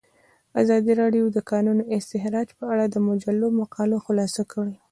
[0.61, 4.75] ازادي راډیو د د کانونو استخراج په اړه د مجلو مقالو خلاصه کړې.